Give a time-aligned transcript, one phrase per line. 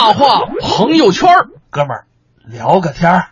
[0.00, 1.28] 大话朋友圈
[1.70, 2.04] 哥们儿
[2.46, 3.30] 聊个天儿。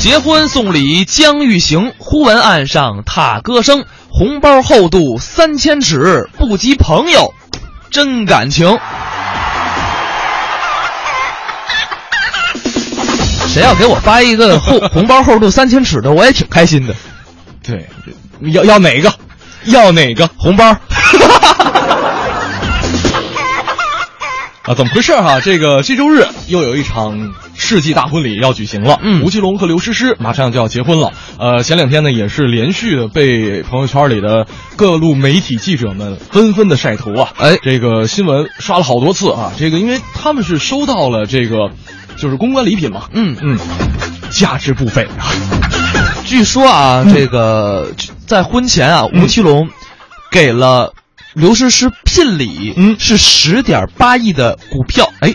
[0.00, 3.86] 结婚送礼将欲行，忽闻岸上踏歌声。
[4.10, 7.32] 红包厚度三千尺，不及朋友
[7.90, 8.78] 真感情。
[13.46, 16.94] 谁要给我发一个厚红包厚度三千尺的，我也挺开心的。
[17.62, 17.88] 对，
[18.52, 19.10] 要要哪个？
[19.64, 20.76] 要哪个红包？
[24.68, 25.40] 啊，怎么回事哈？
[25.40, 29.00] 这个这周日又有一场世纪大婚礼要举行了。
[29.02, 31.14] 嗯吴奇隆和刘诗诗马上就要结婚了。
[31.38, 34.46] 呃，前两天呢也是连续的被朋友圈里的
[34.76, 37.30] 各路媒体记者们纷纷的晒图啊。
[37.38, 39.54] 哎这个新闻刷了好多次啊。
[39.56, 41.70] 这个因为他们是收到了这个
[42.18, 43.04] 就是公关礼品嘛。
[43.14, 43.58] 嗯嗯，
[44.28, 45.32] 价值不菲啊。
[46.26, 47.90] 据说啊，这个
[48.26, 49.70] 在婚前啊，吴奇隆
[50.30, 50.92] 给了
[51.38, 55.08] 刘诗诗聘礼，嗯是十点八亿的股票。
[55.20, 55.32] 哎，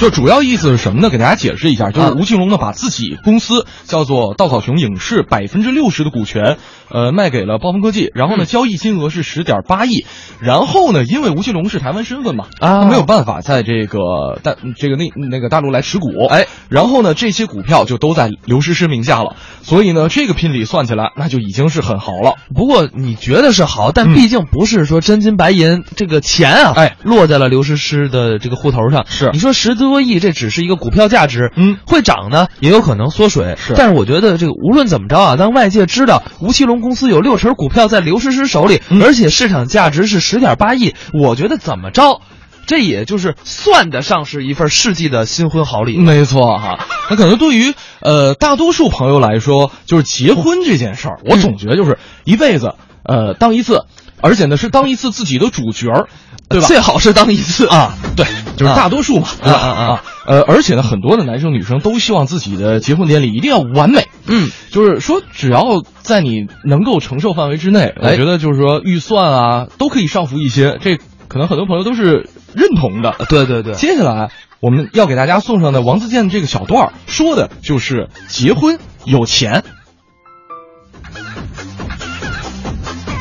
[0.00, 1.10] 就主要意思是什么呢？
[1.10, 6.56] 给大家解释一下，就是啊吴奇隆呢把自己公司叫做稻草熊影视百分之六十的股权，
[6.88, 10.06] 呃，卖给了暴风科技，然后呢，嗯交易金额是十点八亿，
[10.40, 22.36] 然后呢，因为吴奇隆是台湾身份嘛，啊他没有办法在这个大这个那那个大陆来持股，哎，然后呢，这些股票就都在刘诗诗名下了，所以呢，这个聘礼算起来那就已经是很豪了。
[22.54, 29.04] 不过你觉得是豪，但嗯毕竟不是说真金白银，这个钱啊，哎，落在了刘诗诗的这个户头上。
[29.06, 33.56] 是你说十多亿，这只是一个股票价值，嗯会涨呢，也有可能缩水。
[33.58, 42.20] 是但是我觉得这个无论怎么着啊，当外界知道吴奇隆公司有六成股票在刘诗诗手里，嗯而且市场价值是十点八亿，我觉得怎么着，
[42.66, 45.98] 这也就是算得上是一份世纪的新婚好礼。
[45.98, 53.86] 没错哈，那可能对于呃大多数朋友来说，就是结婚这件事儿，我总觉得就是一辈子呃当一次，
[54.20, 56.08] 而且呢是当一次自己的主角儿，
[56.50, 56.66] 对吧？
[56.68, 59.58] 最好是当一次啊，对，就是大多数嘛，对吧？
[59.58, 73.14] 啊啊啊呃，而且呢，很多的男生女生都希望自己的结婚典礼一定要完美，嗯，就是说只要在你能够承受范围之内，我哎觉得就是说预算啊都可以上浮一些，这可能很多朋友都是认同的。
[73.28, 73.74] 对对对。
[73.74, 74.30] 接下来
[74.60, 79.64] 我们要给大家送上的王自健这个小段儿，说的就是结婚有钱。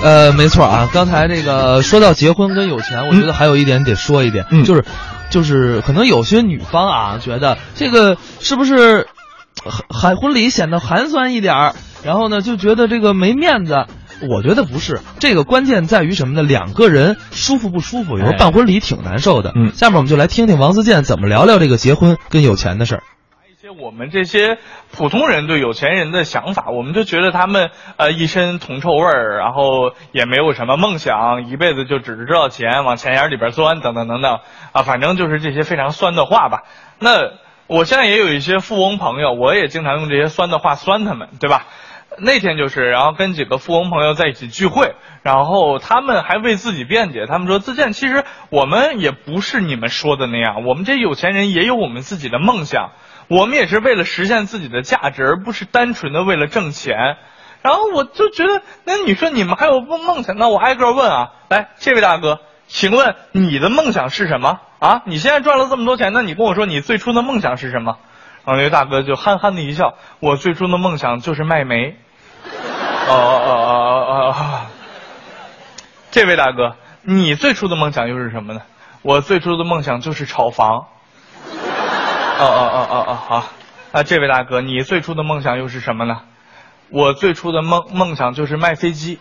[0.02, 4.86] 呃，没错啊，刚才这个说到结婚跟有钱，我觉得还有一点得说一点，嗯就是，
[5.30, 9.08] 就是可能有些女方啊觉得这个是不是
[9.90, 13.88] 喊婚礼显得寒酸一点儿，然后呢就觉得这个没面子。
[14.30, 16.44] 我觉得不是，这个关键在于什么呢？
[16.44, 18.18] 两个人舒服不舒服？
[18.18, 19.54] 有时候哎办婚礼挺难受的。
[19.56, 23.04] 嗯下面我们就来听听王自健怎么聊聊这个结婚跟有钱的事儿。
[23.72, 24.58] 我们这些
[24.92, 34.40] 普通人对有钱人的想法，我们就觉得他们呃一身铜臭味儿，然后也没有什么梦想，一辈子就只知道钱往钱眼里边钻，等等等等
[34.72, 36.64] 啊， 反正就是这些非常酸的话吧。
[37.00, 37.32] 那
[37.68, 41.68] 我现在也有一些富翁朋友，我也经常用这些酸的话酸他们，对吧？
[42.22, 52.90] 那天就是，然后跟几个富翁朋友在一起聚会，然后他们还为自己辩解，他们说自健，其实我们也不是你们说的那样，我们这有钱人也有我们自己的梦想，
[53.30, 56.98] 我们也是为了实现自己的价值，而不是单纯的为了挣钱。
[57.62, 65.04] 然后我就觉得，那你说你们还有梦梦想，那我挨个问啊，来，这位大哥，请问你的梦想是什么啊？
[65.06, 67.98] 你现在赚了这么多钱，那你跟我说你最初的梦想是什么？
[68.46, 71.98] 然后那位大哥就憨憨的一笑，我最初的梦想就是卖煤。
[73.08, 74.62] 哦哦哦哦哦哦！
[76.12, 78.62] 这位大哥，你最初的梦想又是什么呢？
[79.02, 80.88] 我最初的梦想就是炒房。
[82.40, 83.46] 哦哦哦哦哦，好。
[83.92, 86.22] 那，这位大哥，你最初的梦想又是什么呢？
[86.90, 89.20] 我最初的梦梦想就是卖飞机。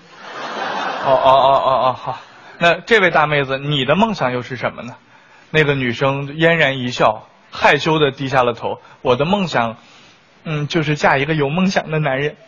[1.04, 2.20] 哦哦哦哦哦，好。
[2.58, 4.94] 那这位大妹子，你的梦想又是什么呢？
[5.50, 8.78] 那个女生嫣然一笑，害羞的低下了头。
[9.02, 9.76] 我的梦想，
[10.44, 12.36] 嗯，就是嫁一个有梦想的男人。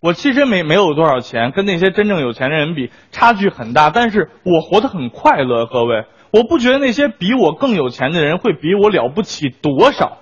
[0.00, 3.90] 我其实没没有多少钱，跟那些真正有钱的人比，差距很大。
[3.90, 10.18] 但是我活得很快乐，各位，我不觉得那些比我更有钱的人会比我了不起多少，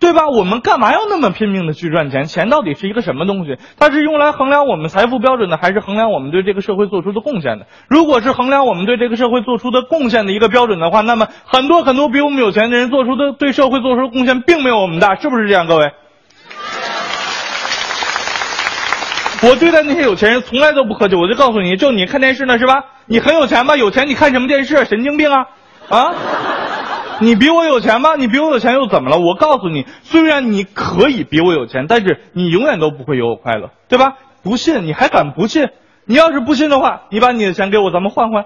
[0.00, 0.28] 对吧？
[0.28, 2.24] 我们干嘛要那么拼命的去赚钱？
[2.24, 3.56] 钱到底是一个什么东西？
[3.78, 7.66] 它是用来衡量我们财富标准的，还是衡量我们对这个社会做出的贡献的？
[7.88, 15.92] 如果是衡量我们对这个社会做出的贡献的一个标准的话，那么很多很多比我们有钱的人做出的对社会做出的贡献，并没有我们大，是不是这样，各位？
[19.44, 22.84] 我对待那些有钱人从来都不客气，我就告诉你，就你看电视呢是吧？
[23.06, 23.76] 你很有钱吧？
[23.76, 24.84] 有钱你看什么电视？
[24.84, 25.46] 神经病啊！
[25.88, 26.14] 啊！
[27.18, 28.14] 你比我有钱吗？
[28.16, 29.18] 你比我有钱又怎么了？
[29.18, 34.14] 我告诉你，虽然你可以比我有钱，但是你永远都不会有我快乐，对吧？
[34.44, 35.68] 不信你还敢不信？
[36.04, 38.44] 你要是不信的话，你把你的钱给我，咱们换换。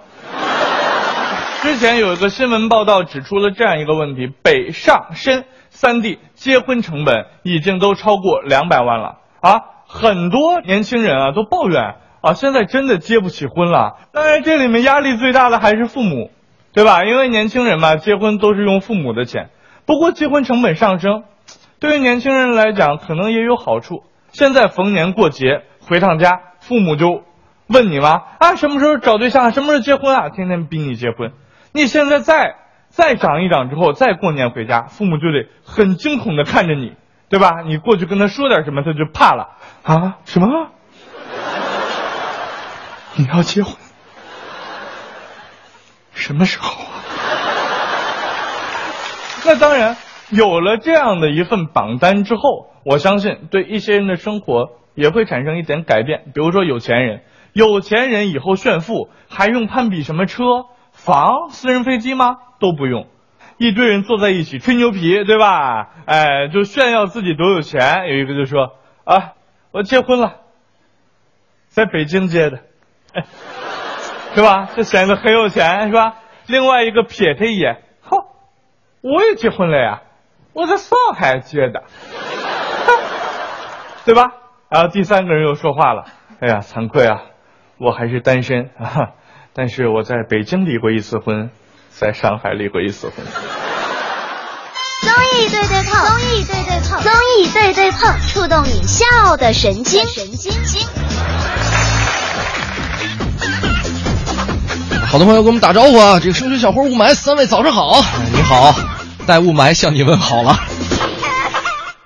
[1.62, 9.60] 之前有一个新闻报道指出了这样一个问题：北上深三地结婚成本已经都超过两百万了啊！
[9.86, 13.96] 很多年轻人啊都抱怨啊，现在真的结不起婚了。
[14.12, 16.30] 当然，这里面压力最大的还是父母，
[16.72, 17.04] 对吧？
[17.04, 19.50] 因为年轻人嘛，结婚都是用父母的钱。
[19.86, 21.22] 不过，结婚成本上升，
[21.78, 24.02] 对于年轻人来讲，可能也有好处。
[24.32, 27.22] 现在逢年过节回趟家，父母就
[27.68, 29.52] 问你嘛啊，什么时候找对象？
[29.52, 30.28] 什么时候结婚啊？
[30.30, 31.32] 天天逼你结婚。
[31.72, 32.56] 你现在再
[32.88, 36.94] 再长一长之后，再过年回家，父母就得很惊恐的看着你，
[37.28, 37.62] 对吧？
[37.64, 40.18] 你过去跟他说点什么，他就怕了啊？
[40.24, 40.68] 什么？
[43.16, 43.74] 你要结婚？
[46.12, 47.02] 什么时候啊？
[49.44, 49.96] 那当然，
[50.30, 56.24] 有了这样的一份榜单之后，我相信对一些人的生活也会产生一点改变。
[56.34, 60.44] 比如说有钱人，有钱人以后炫富还用攀比什么车？
[60.92, 62.36] 房、私人飞机吗？
[62.58, 63.06] 都不用，
[63.58, 65.90] 一堆人坐在一起吹牛皮，对吧？
[66.06, 68.06] 哎，就炫耀自己多有钱。
[68.08, 69.32] 有一个就说：“啊，
[69.70, 70.36] 我结婚了，
[71.68, 72.60] 在北京结的，
[73.14, 73.24] 哎，
[74.34, 74.68] 是吧？
[74.76, 76.16] 这显得很有钱，是吧？”
[76.46, 78.18] 另外一个瞥他一眼，哼，
[79.00, 80.02] 我也结婚了呀，
[80.52, 81.82] 我在上海结的，
[84.04, 84.32] 对吧？
[84.68, 86.04] 然后第三个人又说话了
[86.40, 87.22] ：“哎呀，惭愧啊，
[87.78, 89.12] 我还是单身啊。”
[89.54, 91.50] 但是我在北京离过一次婚，
[91.98, 93.24] 在上海立过一次婚。
[95.00, 100.86] 综艺对对碰，综艺对对碰，综艺对对碰，触动你笑的神经，神经经。
[105.06, 106.20] 好多朋友给我们打招呼啊！
[106.20, 108.74] 这个升学小伙雾霾，三位早上好，你好，
[109.26, 110.60] 带雾霾向你问好了。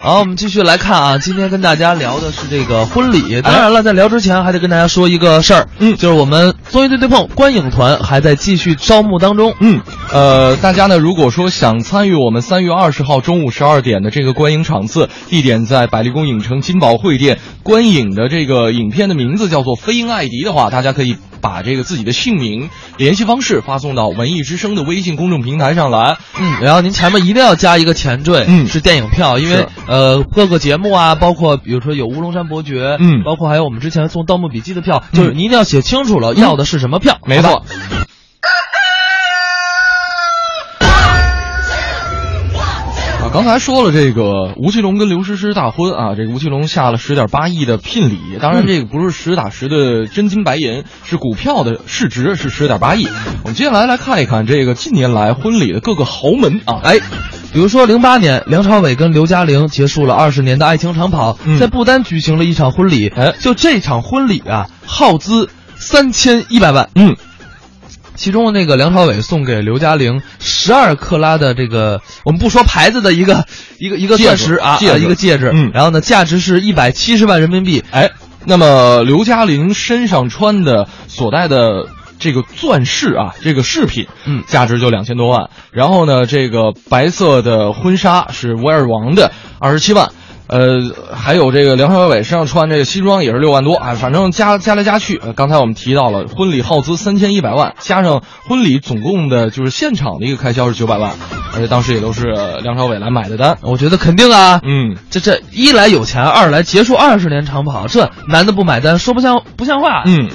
[0.03, 3.43] 好，我们继续来看啊，今天跟大家聊的是这个婚礼。
[3.43, 9.53] 当然了，在聊之前还得跟大家说一个事儿，嗯，就是我们综艺对对碰观影团还在继续招募当中。
[9.61, 26.17] 嗯，呃，大家呢，如果说想参与我们三月二十号中午十二点的这个观影场次，地点在百丽宫影城金宝汇店，观影的这个影片的名字叫做《飞鹰艾迪》的话，大家可以把这个自己的姓名、联系方式发送到文艺之声的微信公众平台上来。
[26.39, 28.67] 嗯，然后您前面一定要加一个前缀，嗯。
[28.67, 33.23] 是电影票，因为呃各个节目啊，包括比如说有乌龙山伯爵，嗯。
[33.25, 37.65] 包括还有我们之前送《盗墓笔记》的票，就是您一定要写清楚了，要的是什么票，没错。
[43.33, 53.07] 刚才说了这个吴奇隆跟刘诗诗大婚啊，这个吴奇隆下了十点八亿的聘礼，当然这个不是实打实的真金白银，是股票的市值是十点八亿。
[53.45, 56.99] 我们接下来来看一看这个近年来婚礼的各个豪门啊，哎，
[57.53, 63.09] 比如说零八年，梁朝伟跟刘嘉玲结束了二十年的爱情长跑，嗯在不丹举行了一场婚礼。
[63.15, 66.91] 哎就这场婚礼啊，耗资三千一百万。
[66.97, 67.15] 嗯，
[68.21, 73.47] 其中那个梁朝伟送给刘嘉玲十二克拉的这个，我们不说牌子的一个
[73.81, 75.51] 一个一个钻石啊，啊一个戒指。
[75.55, 77.83] 嗯然后呢，价值是一百七十万人民币。
[77.91, 78.11] 哎，
[78.45, 81.87] 那么刘嘉玲身上穿的所戴的
[82.19, 85.49] 这个钻饰啊，这个饰品，嗯价值就两千多万。
[85.71, 90.11] 然后呢，这个白色的婚纱是威尔王的，二十七万。
[90.51, 90.81] 呃，
[91.15, 101.13] 还有这个梁朝伟身上穿这个西装也是六万多啊，反正加加来加去，呃刚才我们提到了婚礼耗资三千一百万，加上婚礼总共的就是现场的一个开销是九百万，
[101.55, 103.59] 而且当时也都是呃梁朝伟来买的单。
[103.63, 110.03] 我觉得肯定啊，嗯，这这一来有钱，二来结束二十年长跑，这男的不买单，说不像不像话。
[110.07, 110.31] 嗯，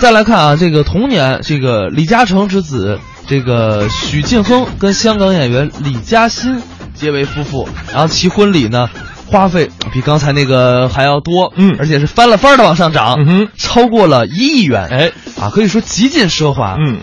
[0.00, 6.60] 再来看啊，这个同年，这个李嘉诚之子这个许晋亨跟香港演员李嘉欣
[6.92, 8.90] 结为夫妇，然后其婚礼呢。
[9.30, 16.98] 花费比刚才那个还要多，嗯而且是翻了番的往上涨，嗯哼超过了一亿元，哎，啊，可以说极尽奢华，嗯，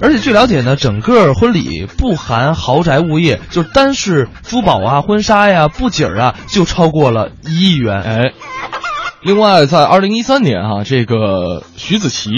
[0.00, 8.00] 而且据了解呢，整个婚礼不含豪宅物业，就单是珠宝啊、婚纱呀、布景啊，就超过了一亿元。
[8.02, 8.32] 哎，
[9.22, 12.30] 另外，在二零一三年啊，这个徐子淇，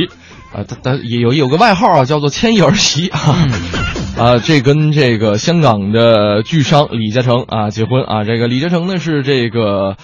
[0.55, 3.37] 啊，他他也有有个外号啊，叫做“千亿儿媳”啊，
[4.19, 9.97] 啊，这跟这个香港的巨商李嘉诚啊结婚啊，这个李嘉诚呢是这个，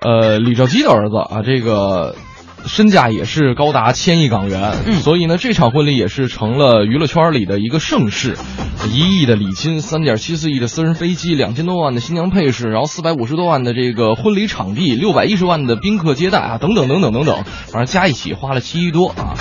[0.00, 2.16] 呃，李兆基的儿子啊，这个。
[2.66, 4.96] 身价也是高达千亿港元，嗯。
[5.00, 8.36] 所以呢，这场婚礼也是成了娱乐圈里的一个盛事，
[8.92, 19.34] 一亿的礼金，三点七四亿的私人飞机，两千多万的新娘配饰，然后四百五十多万的这个婚礼场地，六百一十万的宾客接待啊，等等等等等等，反正加一起花了七亿多啊。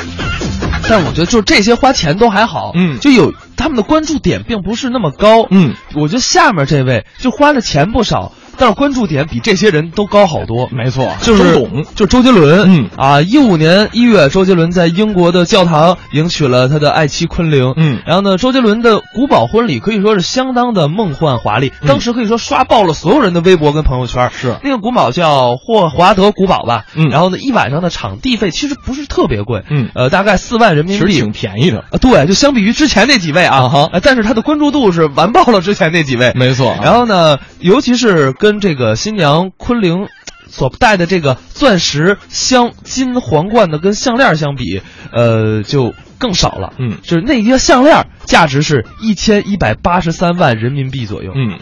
[0.89, 2.99] 但我觉得就这些花钱都还好，嗯。
[2.99, 10.67] 就有他们的关注点并不是那么高，嗯，我觉得下面这位就花的钱不少，但是关注点比这些人都高好多。
[10.71, 12.89] 没错，就是周董，就周杰伦，嗯。
[12.97, 18.01] 啊，一五年一月，周杰伦在英国的教堂迎娶了他的爱妻昆凌，嗯。
[18.05, 24.29] 然后呢，周杰伦的古堡婚礼可以说是相当的梦幻华丽，当时可以说刷爆了所有人的微博跟朋友圈。
[24.31, 24.55] 是。
[24.63, 27.09] 那个古堡叫霍华德古堡吧，嗯。
[27.09, 29.89] 然后呢，一晚上的场地费其实不是特别贵，嗯。
[29.95, 31.79] 呃，大概四万人民币，其实挺便宜的。
[31.91, 33.89] 啊，对，就相比于之前那几位啊，啊哈。
[33.93, 36.71] 呃但是他的关注度是完爆了之前那几位，没错。
[36.71, 40.07] 啊然后呢，尤其是跟这个新娘昆凌
[40.47, 44.81] 所戴的这个钻石镶金皇冠的跟项链相比，
[45.13, 46.73] 呃，就更少了。
[46.79, 51.31] 嗯就是那一个项链价值是一千一百八十三万人民币左右。
[51.35, 51.59] 嗯，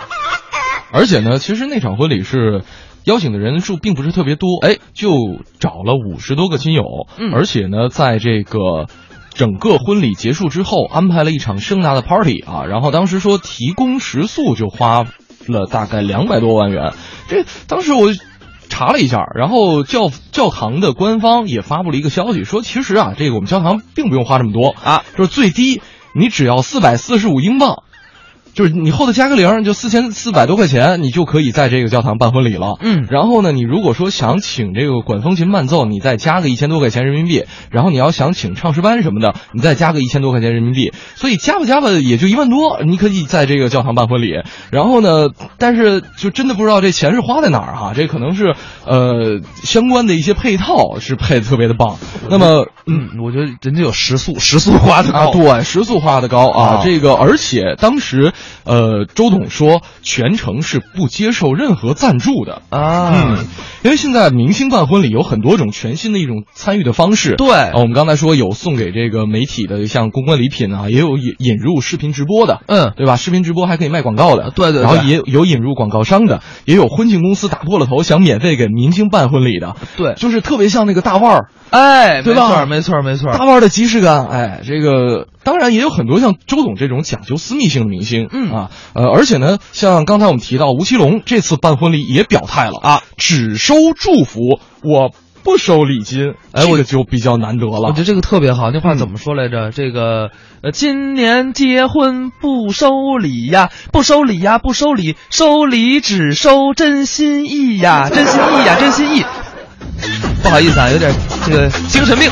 [0.94, 2.64] 而且呢，其实那场婚礼是。
[3.08, 5.12] 邀请的人数并不是特别多，哎，就
[5.62, 6.84] 找了五十多个亲友，
[7.18, 8.88] 嗯而且呢，在这个
[9.34, 15.06] 整个婚礼结束之后，安排了一场盛大的 party 啊，然后当时说提供食宿就花
[15.52, 16.94] 了大概两百多万元，
[17.28, 18.10] 这当时我
[18.70, 25.82] 查了一下，然后教教堂的官方也发布了一个消息，说其实啊，这个我们教堂并不用花这么多啊，就是最低
[26.14, 27.84] 你只要四百四十五英镑。
[28.58, 32.80] 就是你后头加个零，就四千四百多块钱，你就可以在这个教堂办婚礼了。
[32.82, 37.44] 嗯然后呢，你如果说想请这个管风琴伴奏，你再加个一千多块钱人民币。
[37.70, 40.92] 然后你要想请唱诗班什么的，你再加个一千多块钱人民币。
[41.14, 44.42] 所以加吧加吧也就一万多，你可以在这个教堂办婚礼。
[44.72, 45.28] 然后呢，
[45.60, 48.56] 但是就真的不知道这钱是花在哪儿哈、这可能是
[48.88, 51.98] 呃相关的一些配套是配的特别的棒。
[52.28, 55.32] 那么嗯，我觉得人家有食宿，食宿花的啊，高。
[55.34, 62.62] 对，食宿花的高啊，啊这个而且当时，呃，周董说全程是不接受任何赞助的。
[62.70, 63.46] 啊，嗯，
[63.84, 67.36] 因为现在明星办婚礼有很多种全新的一种参与的方式。
[67.36, 67.52] 对。
[67.52, 72.94] 啊，我们刚才说有送给这个媒体的像公关礼品啊，也有引引入视频直播的，嗯。
[72.96, 73.16] 对吧？
[73.16, 74.84] 视频直播还可以卖广告的，对对对。
[74.84, 80.14] 然后也有引入广告商的，也有婚庆公司打破了头想免费给明星办婚礼的，对。
[80.16, 82.66] 就是特别像那个大腕儿，哎，对吧？
[82.66, 83.34] 没错，没错，没错。
[83.34, 95.14] 大腕儿的即视感，哎，这个当然也有很多像周董这种讲究私密性的明星，嗯啊，呃，而且呢，像刚才我们提到吴奇隆这次办婚礼也表态了啊，只收祝福，我
[95.44, 98.00] 不收礼金，哎我这个就比较难得了我觉。
[98.00, 99.72] 得这个特别好，那话嗯怎么说来着？
[99.72, 100.32] 这个
[100.64, 109.24] 呃，今年结婚不收礼呀，不收礼呀，不收礼，收礼只收真心意呀， 真心意呀，真心意。
[110.44, 111.10] 不好意思啊，有点
[111.46, 112.30] 这个精神病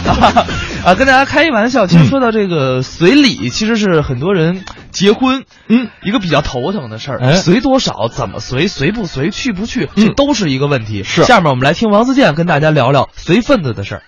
[0.86, 0.96] 啊啊！
[0.96, 7.20] 跟大家开一玩笑，其实说到这个随礼，其实是很多人结婚嗯一个比较头疼的事儿。
[7.20, 11.04] 哎随多少，怎么随，随不随，去不去，嗯这都是一个问题。
[11.04, 14.04] 是下面我们来听王自健跟大家聊聊随份子的事儿。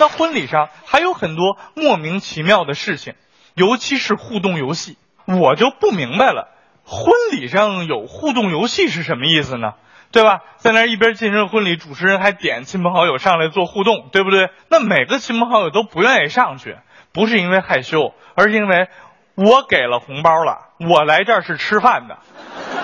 [0.00, 3.14] 那婚礼上还有很多莫名其妙的事情，
[3.54, 6.48] 尤其是互动游戏，我就不明白了，
[6.84, 9.74] 婚礼上有互动游戏是什么意思呢？
[10.10, 10.40] 对吧？
[10.56, 14.50] 在那一边进行婚礼，主持人还点亲朋好友上来做互动，对不对？
[14.68, 16.76] 那每个亲朋好友都不愿意上去，
[17.12, 18.88] 不是因为害羞，而是因为
[19.34, 22.18] 我给了红包了，我来这儿是吃饭的，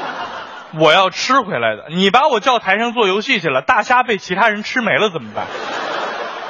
[0.78, 1.86] 我要吃回来的。
[1.90, 5.46] 你把我叫台上做游戏去了，大虾被其他人吃没了怎么办？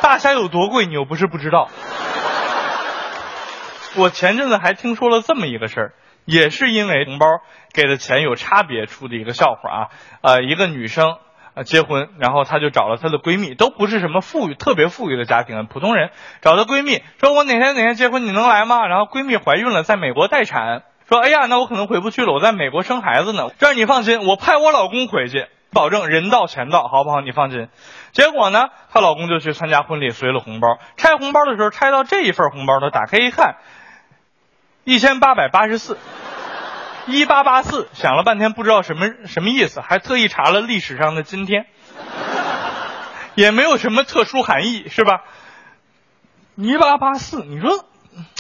[0.03, 1.69] 大虾有多贵，你又不是不知道。
[3.97, 5.93] 我前阵子还听说了这么一个事儿，
[6.25, 7.27] 也是因为红包
[7.73, 9.89] 给的钱有差别出的一个笑话啊。
[10.23, 11.17] 呃，一个女生
[11.55, 23.51] 呃结婚，然后她就找了她的闺蜜，都不是什么富裕特别富裕的家庭，普通人，找她闺蜜说：“我哪天哪天结婚，你能来吗？”然后闺蜜怀孕了，在美国待产，说：“哎呀，那我可能回不去了，我在美国生孩子呢。
[23.59, 27.21] 这样你放心，我派我老公回去。”保证人到钱到，好不好？
[27.21, 27.67] 你放心。
[28.13, 30.79] 结果呢，她老公就去参加婚礼，随了红包。
[30.97, 33.57] 拆红包的时候，拆到这一份红包，他打开一看，
[34.85, 35.97] 一千八百八十四，
[37.07, 41.67] 一八八四，想了半天不知道什么什么意思，还特意查了历史上的今天，
[43.35, 45.23] 也没有什么特殊含义，是吧？
[46.55, 47.87] 一八八四，你说，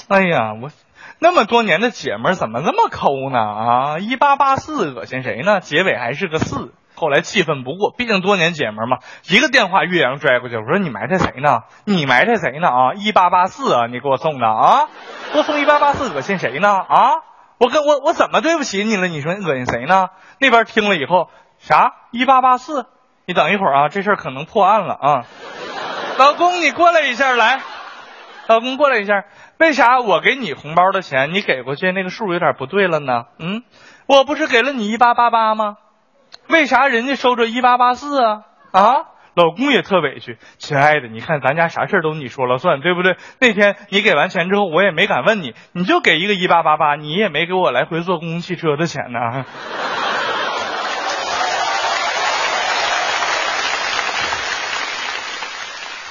[0.08, 0.70] 哎呀，我
[1.18, 3.38] 那么多年的姐们怎么这么抠呢？
[3.38, 5.60] 啊，一八八四恶心谁呢？
[5.60, 6.74] 结尾还是个四。
[6.94, 8.98] 后来气愤不过，毕竟多年姐们嘛，
[9.28, 11.62] 一个电话岳阳拽过去，我说你埋汰谁呢？
[11.84, 12.68] 你埋汰谁呢？
[12.68, 14.88] 啊，一八八四啊，你给我送的啊，
[15.32, 16.68] 多送一八八四，恶心谁呢？
[16.70, 17.10] 啊，
[17.58, 19.08] 我跟我我怎么对不起你了？
[19.08, 20.08] 你说你恶心谁呢？
[20.38, 22.86] 那边听了以后，啥一八八四？
[23.26, 25.24] 你等一会儿啊，这事儿可能破案了啊。
[26.18, 27.60] 老公，你过来一下来。
[28.46, 29.24] 老公过来一下，
[29.58, 33.24] 为啥我给你红包的钱，你给过去那个数有点不对了呢？
[33.38, 33.62] 嗯，
[34.06, 35.78] 我不是给了你一八八八吗？
[36.48, 38.42] 为啥人家收着一八八四啊？
[38.72, 38.94] 啊，
[39.34, 40.38] 老公也特委屈。
[40.58, 43.16] 亲爱的，你看咱家啥事儿都你说了算，对不对？
[43.40, 49.44] 那天你给完钱之后，我也没敢问你，你就给一个一八八八，你也没给我来回坐公共汽车的钱呢。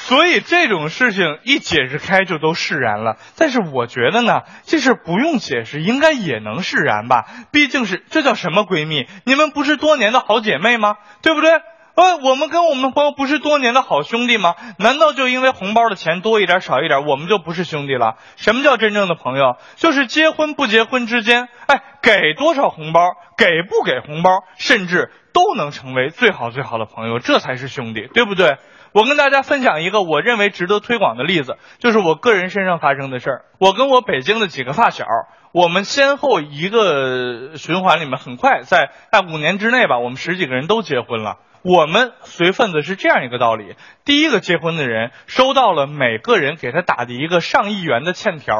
[0.03, 3.15] 所以这种事情一解释开就都释然了。
[3.37, 7.23] 但是我觉得呢，这事不用解释，应该也能释然吧？
[7.53, 9.07] 毕竟是这叫什么闺蜜？
[9.23, 10.97] 你们不是多年的好姐妹吗？
[11.21, 11.51] 对不对？
[11.95, 14.55] 呃，我们跟我们朋友不是多年的好兄弟吗？
[14.77, 18.15] 难道就因为红包的钱多一点少一点，我们就不是兄弟了？
[18.35, 19.55] 什么叫真正的朋友？
[19.77, 22.99] 就是结婚不结婚之间，哎，给多少红包，
[23.37, 28.57] 给不给红包，甚至都能成为最好最好的朋友，这才是兄弟，对不对？
[28.93, 33.45] 我跟大家分享一个我认为值得推广的例子，就是我个人身上发生的事儿。
[33.57, 35.05] 我跟我北京的几个发小，
[35.51, 41.37] 我们先后一个循环里面，很快在在五年之内吧，我们十几个人都结婚了。
[41.63, 48.55] 我们随份子是这样一个道理：第一个结婚的人收到了每个人给他打的一个上亿元的欠条，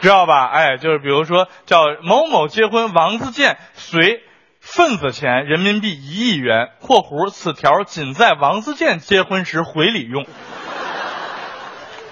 [0.00, 0.46] 知道吧？
[0.46, 4.22] 哎，就是比如说叫某某结婚，王自健随
[4.70, 10.26] 份子钱人民币一亿元（括弧此条仅在王自健结婚时回礼用），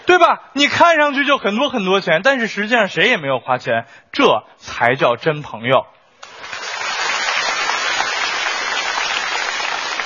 [0.06, 0.40] 对吧？
[0.54, 5.84] 你看上去就很多很多钱，但是实际上谁也没有花钱，这才叫真朋友。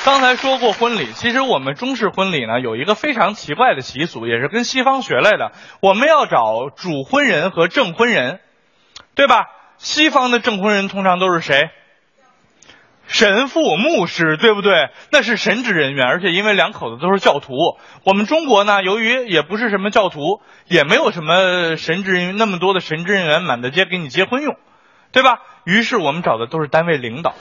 [0.04, 5.52] 刚才说过婚礼，其实我们中式婚礼呢有一个非常奇怪的习俗，也是跟西方学来的。
[5.80, 8.40] 我们要找主婚人和证婚人，
[9.14, 9.46] 对吧？
[9.78, 11.70] 西方的证婚人通常都是谁？
[13.10, 14.88] 神父、牧师，对不对？
[15.10, 17.52] 那是神职人员，而且因为两口子都是教徒。
[18.04, 24.54] 我们中国呢，由于也不是什么教徒，也没有什么神职人员那么多的神职人员满大街给你结婚用，
[25.10, 25.40] 对吧？
[25.64, 27.34] 于是我们找的都是单位领导。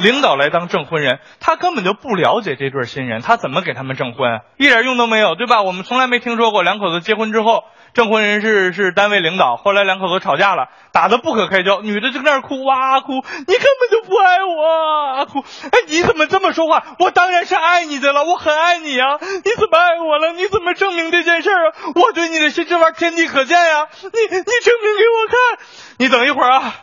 [0.00, 4.42] 领导来当证婚人，他根本就不了解这对新人，他怎么给他们证婚？
[4.58, 5.62] 一点用都没有，对吧？
[5.62, 9.56] 我们从来没听说过两口子结婚之后，证婚人是是单位领导。
[9.56, 15.40] 后来两口子吵架了，打得不可开交，女的就在那儿哭哇哭，你根本就不爱我啊哭！
[15.70, 16.84] 哎，你怎么这么说话？
[16.98, 19.18] 我当然是爱你的了，我很爱你啊！
[19.20, 20.32] 你怎么爱我了？
[20.32, 21.92] 你怎么证明这件事啊？
[21.94, 23.88] 我对你的心这玩意儿天地可见呀！
[24.02, 25.66] 你你证明给我看！
[25.98, 26.74] 你等一会儿啊，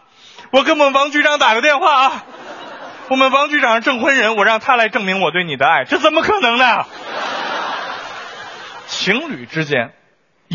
[0.51, 2.23] 我给我们王局长打个电话啊。
[3.07, 6.85] 我们王局长是证婚人，我让他来证明我对你的爱，这怎么可能呢？
[8.87, 9.93] 情侣之间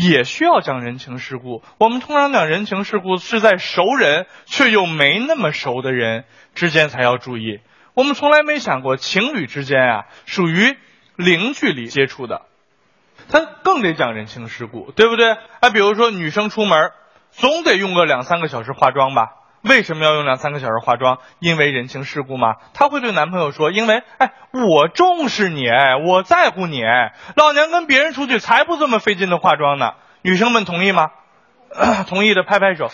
[0.09, 1.61] 也需要讲人情世故。
[1.77, 7.59] 我们通常讲人情世故是在熟人却又没那么熟的人之间才要注意。
[7.93, 10.75] 我们从来没想过情侣之间啊，属于
[11.15, 12.41] 零距离接触的，
[13.29, 15.33] 他更得讲人情世故，对不对？
[15.59, 16.91] 啊，比如说女生出门
[17.29, 19.40] 总得用个两三个小时化妆吧。
[19.63, 21.19] 为什么要用两三个小时化妆？
[21.39, 22.55] 因为人情世故吗？
[22.73, 29.91] 她会对男朋友说：“因为，哎，我重视你，哎，我在乎你，哎，老娘跟别人出去才不这么费劲的化妆呢。”
[30.23, 31.09] 女生们同意吗？
[32.09, 32.91] 同意的拍拍手。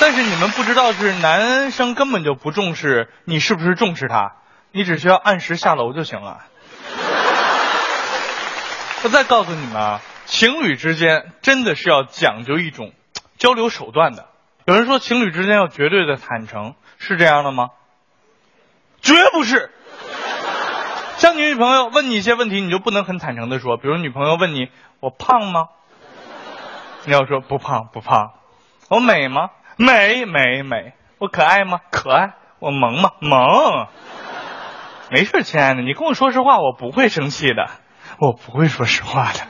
[0.00, 4.32] 但是你们不知道，是男生根本就不重视你是不是重视他，
[4.72, 6.38] 你只需要按时下楼就行了。
[9.04, 12.92] 我再告诉你们啊，情侣之间真的是要讲究一种。
[13.42, 14.26] 交流手段的，
[14.66, 17.70] 有人说情侣之间要绝对的坦诚，是这样的吗？
[19.00, 19.72] 绝不是。
[21.16, 24.68] 像你女朋友问你一些问题，你就不能很坦诚的说，比如女朋友问你
[25.00, 25.70] 我胖吗？
[27.04, 28.30] 你要说不胖不胖。
[28.88, 29.50] 我美吗？
[29.74, 30.92] 美美美。
[31.18, 31.80] 我可爱吗？
[31.90, 32.34] 可爱。
[32.60, 33.10] 我萌吗？
[33.18, 33.88] 萌。
[35.10, 37.68] 没事，亲爱的，你跟我说实话，我不会生气的，
[38.20, 39.40] 我不会说实话的。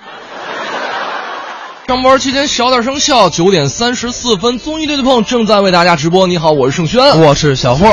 [1.92, 3.28] 上班期间小点声笑。
[3.28, 6.26] 九点三十四分，综艺对对碰正在为大家直播。
[6.26, 7.86] 你好，我是盛轩，我是小霍。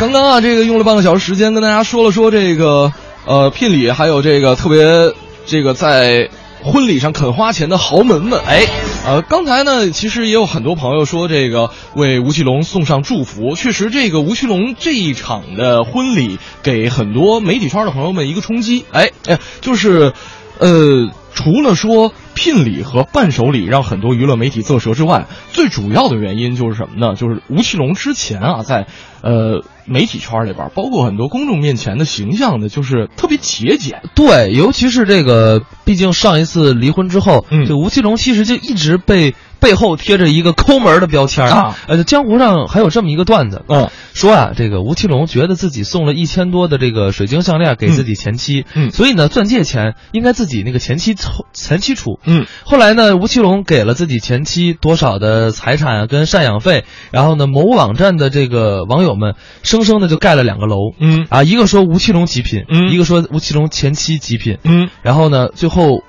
[0.00, 2.92] 刚刚啊，这个用了半个小时时间跟大家说了说这个
[3.24, 5.14] 呃聘礼，还有这个特别
[5.46, 6.28] 这个在
[6.64, 8.40] 婚礼上肯花钱的豪门们。
[8.44, 8.66] 哎，
[9.06, 13.54] 呃，刚才呢，其实也有很多朋友说这个为吴奇隆送上祝福。
[13.54, 18.84] 确实，这个吴奇隆这一场的婚礼给很多媒体圈的朋友们一个冲击。
[18.90, 20.12] 哎哎，就是
[20.58, 21.08] 呃。
[21.36, 27.14] 除了说聘礼和伴手礼让很多娱乐媒体啧舌之外，最主要的原因就是什么呢？
[27.14, 28.86] 就是吴奇隆之前啊，在
[29.22, 34.02] 呃媒体圈里边，包括很多公众面前的形象呢，就是特别节俭。
[34.14, 39.34] 对，尤其是这个，毕竟上一次离婚之后，这吴奇隆其实就一直被。
[39.58, 41.76] 背后贴着一个抠门的标签啊！
[41.88, 52.46] 呃，江湖上还有这么一个段子，嗯，说啊，这个吴奇隆觉得自己送了一千多的这个水晶项链给自己前妻，嗯，所以呢，钻戒钱应该自己那个前妻出，前妻出，嗯。
[52.64, 66.02] 后来呢，吴奇隆给了自己前妻多少的财产啊，跟赡养费，然后呢，某网站的这个网友们生生的就盖了两个楼，嗯，啊，一个说吴奇隆极品，嗯，一个说吴奇隆前妻极品，嗯，然后呢，最后，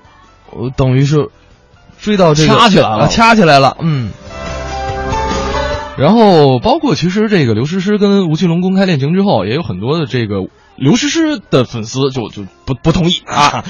[0.76, 1.30] 等于是。
[2.08, 4.12] 追到这个掐起来了，掐起来了，嗯。
[5.98, 10.36] 然后包括其实这个刘诗诗跟吴奇隆公开恋情之后，也有很多的这个
[10.78, 13.66] 刘诗诗的粉丝就就不不同意啊。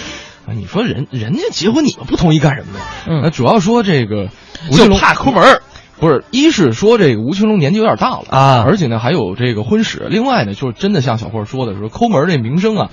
[0.45, 2.85] 啊，你说人人家结婚，你们不同意干什么呀？
[3.07, 4.27] 嗯那主要说这个
[4.69, 5.63] 吴奇就隆怕抠门儿。
[5.99, 10.05] 不是，一是说这个吴奇隆年纪有点大了啊而且呢还有这个婚史。
[10.11, 12.91] 另外呢，就是真的像小霍说的说，抠门儿这名声啊，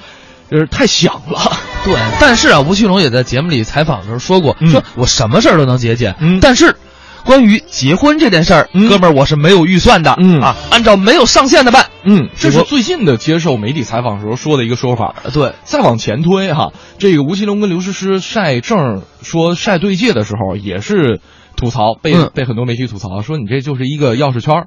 [0.50, 1.40] 就是太响了。
[1.84, 4.70] 对，但是啊，吴奇隆也在节目里采访的时候说过，嗯。
[4.70, 6.40] 说我什么事儿都能节俭，嗯。
[6.40, 6.76] 但是
[7.24, 8.88] 关于结婚这件事儿，嗯。
[8.88, 10.40] 哥们儿我是没有预算的，嗯。
[10.40, 11.86] 啊，按照没有上限的办。
[12.04, 15.14] 嗯，这是最近的接受媒体采访时候说的一个说法。
[15.24, 21.20] 呃对，再往前推哈，这个吴奇隆跟刘诗诗晒证说晒对戒的时候，也是
[21.56, 22.30] 吐槽，被、嗯。
[22.34, 24.66] 被很多媒体吐槽说你这就是一个钥匙圈儿、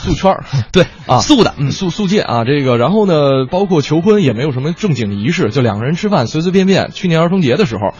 [0.00, 0.44] 素圈儿。
[0.72, 6.90] 对啊，素的，嗯，素素戒啊，这个，然后呢，包括求婚也没有什么正经的仪式，就两个人吃饭，随随便便。
[6.92, 7.94] 去年儿童节的时候，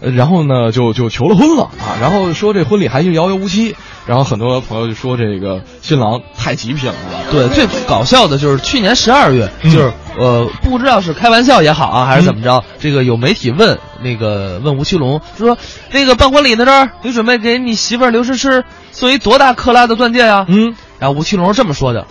[0.00, 6.96] 呃然后呢就就求了婚了啊，然后说这婚礼还是遥遥无期，然后很多朋友就说这个新郎太极品了，
[7.30, 9.72] 对，最搞笑的就是去年十二月，嗯。
[9.72, 15.58] 就是呃，不知道是开玩笑也好啊，还是怎么着，这个有媒体问那个问吴奇隆说，
[15.90, 18.62] 那个办婚礼的这儿，你准备给你媳妇儿刘诗诗
[18.92, 22.06] 送一多大克拉的钻戒呀、嗯，然后吴奇隆是这么说的：“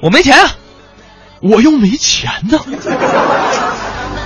[0.00, 0.50] 我没钱啊。”
[1.44, 2.58] 我又没钱呢。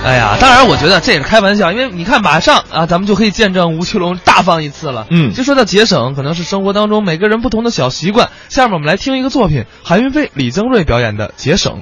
[0.05, 5.05] 哎呀，当然，我觉得这也是开玩笑，因为你看，马上啊，咱们就可以见证吴奇隆大方一次了。
[5.09, 8.29] 嗯就说到节省，可能是生活当中每个人不同的小习惯。
[8.47, 11.73] 下面我们来听一个作品，韩云飞、李增瑞表演的《节省》。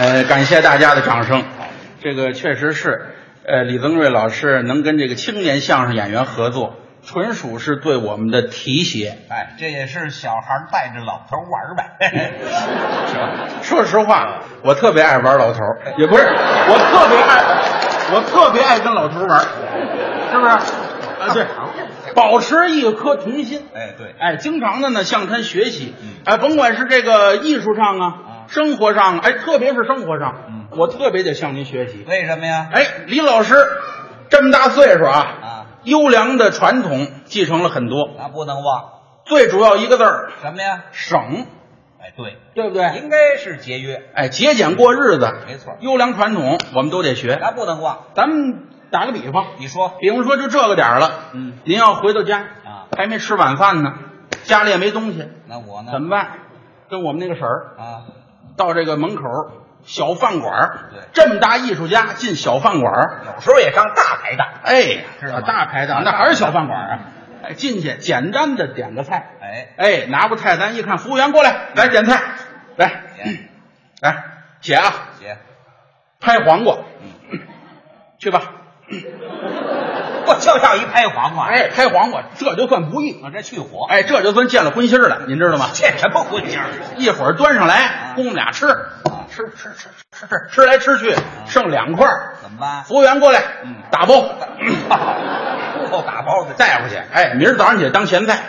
[0.00, 1.44] 呃，感谢大家的掌声。
[2.02, 3.14] 这个确实是，
[3.46, 6.74] 呃，李增瑞老师能跟这个青年相声演员合作，
[7.06, 9.18] 纯属是对我们的提携。
[9.28, 12.32] 哎，这也是小孩带着老头玩呗。
[13.62, 15.60] 说实话，我特别爱玩老头，
[15.98, 17.44] 也不是，我特别爱，
[18.14, 19.40] 我特别爱跟老头玩，
[20.30, 20.50] 是不是？
[20.50, 21.46] 啊，对，
[22.14, 23.66] 保持一颗童心。
[23.74, 28.14] 哎，对，哎，经常的呢向他学习，哎，甭管是这个艺术上啊，
[28.48, 32.04] 生活上啊，哎，特别是生活上，我特别得向您学习。
[32.06, 32.68] 为什么呀？
[32.72, 33.54] 哎，李老师
[34.28, 35.43] 这么大岁数啊，啊，
[35.84, 38.90] 优良的传统继承了很多，那不能忘
[39.24, 40.84] 最主要一个字儿什么呀？
[40.92, 41.46] 省，
[42.00, 42.98] 哎，对，对不对？
[42.98, 47.38] 应该是节约，哎，节俭过日子，没错优良传统我们都得学。
[47.40, 48.04] 那不能忘。
[48.14, 53.92] 咱们打个比方，你说，比方说就这个点儿了，嗯，您要回到家啊还没吃晚饭呢，
[54.44, 55.92] 家里也没东西，那我呢？
[55.92, 56.38] 怎么办？
[56.90, 58.04] 跟我们那个婶儿啊？
[58.56, 59.22] 到这个门口
[59.84, 64.48] 小饭馆儿对这么大艺术家进小饭馆儿有时候也上大排档。
[64.64, 66.98] 哎，是吗大排档，那还是小饭馆儿啊。
[67.44, 72.22] 哎，进去简单的点个菜，哎，哎，拿过菜单一看，服务员过来，来点菜，
[72.76, 73.48] 来，点
[74.00, 74.24] 来
[74.62, 75.36] 写啊，姐，
[76.20, 76.78] 拍黄瓜，
[78.18, 78.40] 去吧。
[80.26, 81.46] 我就要一拍黄瓜。
[81.48, 83.20] 哎，拍黄瓜，这就算不易。
[83.22, 83.84] 我这去火。
[83.90, 85.68] 哎，这就算见了荤腥儿了，您知道吗？
[85.74, 86.58] 见什么荤腥？
[86.96, 88.66] 一会儿端上来，公们俩吃，
[89.28, 91.14] 吃吃吃吃吃，吃来吃去，
[91.46, 92.34] 剩两块儿。
[92.42, 92.84] 怎么办？
[92.84, 96.96] 服务员过来，嗯打包，不 够打包的，带回去。
[96.96, 98.44] 哎，明儿早上起来当咸菜，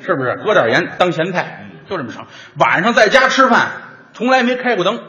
[0.00, 0.36] 是不是？
[0.44, 2.26] 搁点盐当咸菜，就这么省。
[2.58, 3.68] 晚上在家吃饭，
[4.12, 5.00] 从来没开过灯，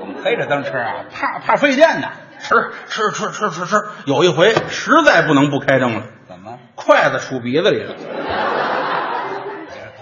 [0.00, 1.04] 我们开着灯吃啊。
[1.12, 2.08] 怕怕费电呢。
[2.38, 2.54] 吃
[2.86, 6.58] 吃吃吃吃吃，有一回实在不能不开灯了，怎么？
[6.74, 7.94] 筷子杵鼻子里了，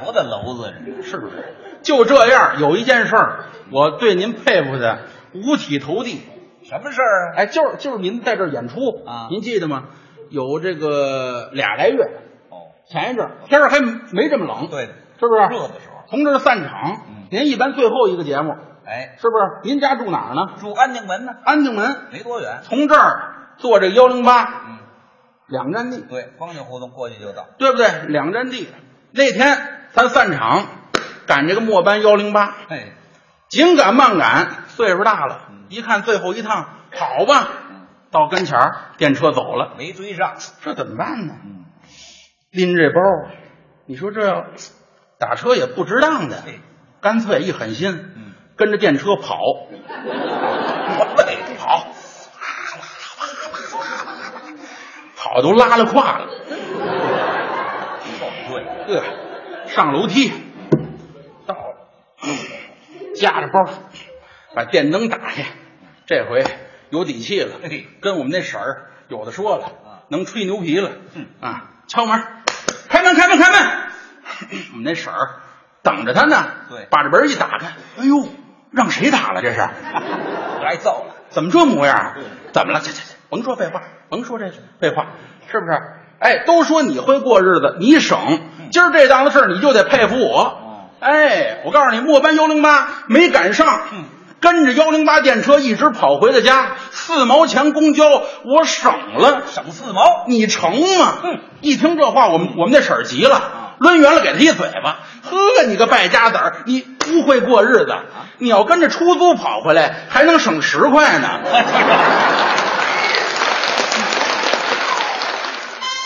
[0.02, 1.02] 多大篓子这？
[1.08, 1.54] 是不是？
[1.84, 5.00] 就这样，有一件事儿，我对您佩服的
[5.34, 6.20] 五体投地。
[6.64, 7.36] 什么事儿啊？
[7.36, 9.84] 哎，就是就是您在这儿演出啊您记得吗？
[10.30, 12.02] 有这个俩来月，
[12.50, 14.86] 哦，前一阵儿天儿还没这么冷，对，
[15.20, 15.40] 是不是？
[15.42, 15.94] 热的时候。
[16.08, 19.68] 从这儿散场，嗯您一般最后一个节目哎，是不是？
[19.68, 20.54] 您家住哪儿呢？
[20.58, 22.60] 住安定门呢，安定门，没多远。
[22.62, 24.78] 从这儿坐这幺零八，嗯，
[25.48, 27.46] 两站地，对，方家胡同过去就到。
[27.58, 27.86] 对不对？
[28.08, 28.68] 两站地。
[29.12, 29.58] 那天
[29.92, 30.66] 咱散场，
[31.26, 32.92] 赶这个末班幺零八，哎，
[33.48, 35.66] 紧赶慢赶，岁数大了，嗯。
[35.70, 37.48] 一看最后一趟，跑吧，
[38.10, 40.34] 到跟前儿，电车走了，没追上。
[40.62, 41.34] 这怎么办呢？
[41.44, 41.64] 嗯，
[42.50, 43.00] 拎这包，
[43.86, 44.44] 你说这要
[45.18, 46.42] 打车也不值当的，
[47.00, 51.86] 干脆一狠心，嗯，跟着电车跑，我累跑，
[55.16, 56.28] 跑都拉了胯了，
[58.86, 59.02] 对，呃，
[59.66, 60.30] 上楼梯，
[63.14, 63.68] 夹着包，
[64.54, 65.44] 把电灯打开，
[66.06, 66.44] 这回
[66.90, 67.56] 有底气了，
[68.00, 72.22] 跟我们那婶儿有的说了啊，能吹牛皮了嗯，啊，敲门，
[72.88, 73.60] 开门，开门，开门，
[74.72, 75.36] 我们那婶儿
[75.82, 78.28] 等着他呢，对把这门一打开，哎呦，
[78.70, 79.60] 让谁打了这是？
[79.60, 81.14] 挨揍了。
[81.30, 82.16] 怎么这模样啊？
[82.52, 82.80] 怎么了？
[82.80, 85.06] 这这这，甭说废话，甭说这废话，
[85.50, 85.72] 是不是？
[86.20, 88.18] 哎，都说你会过日子，你省，
[88.70, 90.63] 今儿这档子事儿你就得佩服我。
[91.04, 93.80] 哦哎，我告诉你，末班幺零八没赶上，
[94.40, 98.06] 跟着幺零八电车一直跑回的家，四毛钱公交
[98.44, 100.24] 我省了，省四毛。
[100.26, 101.18] 你成吗？
[101.60, 105.00] 一听这话，我们我们那婶儿急了，抡圆了给他一嘴巴。
[105.22, 107.94] 呵，你个败家子儿，你不会过日子。
[108.38, 111.28] 你要跟着出租跑回来，还能省十块呢。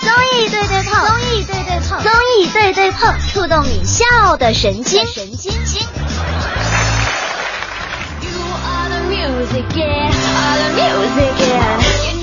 [0.01, 5.87] 综艺对对碰，综艺对对碰，综艺对对碰，触动你笑的神经，神经经。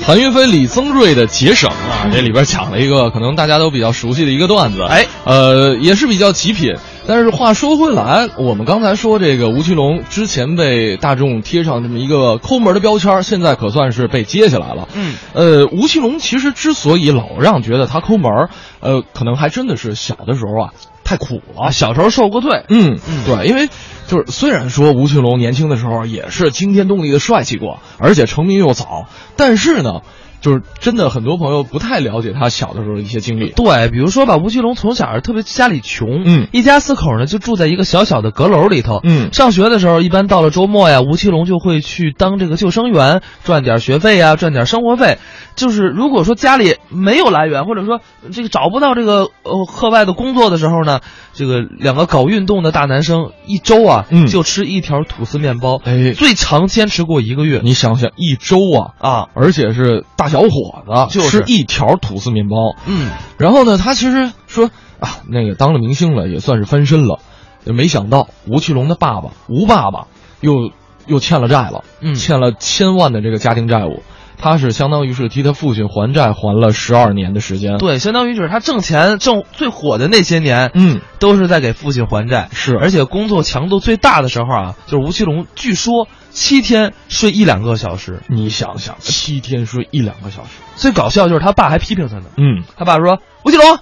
[0.04, 6.72] 韩云飞、李增瑞的节省啊，这里边讲了一个可能大家都比较熟悉的一个段子，哎，呃，也是比较极品。
[7.08, 14.88] 但是话说回来，我们刚才说这个吴奇隆之前被大众贴上这么一个抠门的标签，现在可算是被揭下来了。
[14.94, 18.48] 嗯，呃，吴奇隆其实之所以老让觉得他抠门，
[18.80, 20.72] 呃，可能还真的是小的时候啊
[21.04, 22.64] 太苦了，小时候受过罪。
[22.68, 23.68] 嗯，对，因为
[24.08, 30.00] 就是虽然说吴奇隆年轻的时候也是惊天动地的帅气过，而且成名又早，但是呢，
[30.40, 33.50] 就是真的很多朋友不太了解他小的时候的一些经历。
[33.50, 45.18] 对，比如说吧，吴奇隆从小是特别家里穷，嗯一家四口呢就住在一个小小的阁楼里头，嗯上学的时候一般到了周末呀，吴奇隆就会去当这个救生员，赚点学费呀，赚点生活费。
[45.54, 51.00] 就是如果说家里没有来源，或者说这个找不到这个呃课外的工作的时候呢，
[51.32, 57.62] 这个两个搞运动的大男生一周啊，嗯就吃一条吐司面包，哎最长坚持过一个月。
[57.64, 60.48] 你想想，一周啊啊，而且是大小伙
[60.86, 62.74] 子，就是吃一条吐司面包。
[62.86, 67.18] 嗯，然后呢，他其实说啊，那个当了明星了，也算是翻身了。
[67.64, 70.06] 没想到吴奇隆的爸爸吴爸爸
[70.40, 70.70] 又
[71.06, 74.02] 又欠了债了，嗯欠了千万的这个家庭债务。
[74.38, 82.48] 他是相当于是替他父亲还债，还了十二年的时间。，对，相当于就是他挣钱挣最火的那些年，嗯，都是在给父亲还债。
[82.52, 88.22] 是而且工作强度最大的时候啊，就是吴奇隆，据说七天睡一两个小时。
[88.28, 93.78] 你想想，七天睡一两个小时，最搞笑就是他爸还批评他呢，嗯，他爸说：“吴奇隆，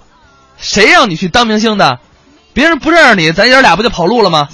[0.57, 1.99] 谁让你去当明星的？
[2.53, 4.47] 别人不认识你，咱爷俩不就跑路了吗？”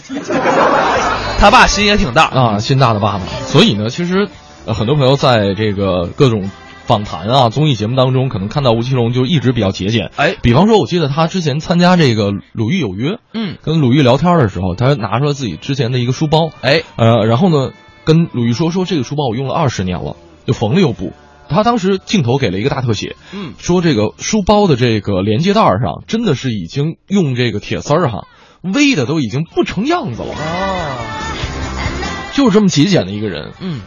[1.38, 3.22] 他爸心也挺大啊，心大的爸爸。
[3.46, 4.30] 所以呢，其实
[4.66, 6.50] 呃，很多朋友在这个各种
[6.86, 10.12] 访谈啊、综艺节目当中，可能看到吴奇隆就一直比较节俭。
[10.16, 17.74] 哎比方说，我记得他之前参加这个《鲁豫有约》，嗯，跟鲁豫聊天的时候，他拿出了自己之前的一个书包，哎，呃，然后呢，
[18.06, 21.14] 跟鲁豫说说这个书包我用了二十年了，就缝了又补。
[21.50, 28.28] 他当时镜头给了一个大特写，嗯说这个书包的这个连接带上真的是已经用这个铁丝儿哈
[28.62, 30.98] 微的都已经不成样子了，哦，
[32.34, 33.52] 就是这么节俭的一个人。
[33.60, 33.82] 嗯，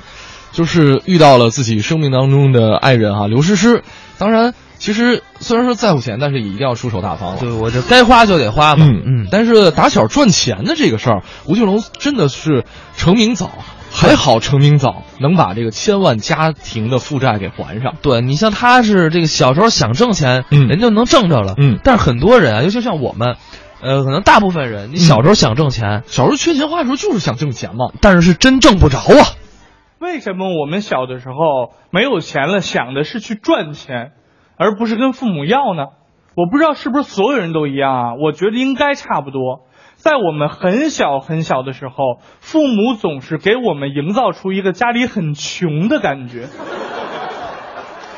[0.54, 3.82] 就是遇到了自己生命当中的爱人哈、刘诗诗。
[4.16, 7.36] 当然，其实虽然说在乎钱，但是也一定要出手大方。
[7.38, 8.86] 对，我就该花就得花嘛。
[8.86, 12.64] 嗯嗯，但是打小赚钱的这个事儿，吴奇隆真的是
[12.96, 13.50] 成名早，
[13.92, 17.96] 还好成名早，能把这个千万家庭的负债给还上。
[18.02, 21.54] 对你像他是这个小时候想挣钱，嗯人就能挣着了。
[21.58, 23.34] 嗯但是很多人啊，尤其像我们，
[23.82, 27.90] 呃，可能大部分人，你小时候想挣钱，小时候缺钱花的时候就是想挣钱嘛。
[28.00, 29.26] 但是是真挣不着啊。
[30.14, 34.12] 为什么我们小的时候没有钱了，想的是去赚钱，
[34.56, 35.86] 而不是跟父母要呢？
[36.36, 38.14] 我不知道是不是所有人都一样啊？
[38.14, 39.62] 我觉得应该差不多。
[39.96, 46.42] 在我们很小很小的时候，父母总是给我们营造出一个家里很穷的感觉，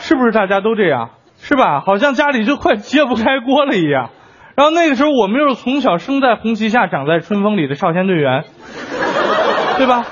[0.01, 1.13] 是不是大家都这样？
[1.39, 1.81] 是吧？
[1.81, 4.11] 好像家里就快揭不开锅了一样。
[4.55, 8.45] 然后那个时候，我们又是从小生在红旗下，长在春风里的少先队员，
[9.79, 10.05] 对吧？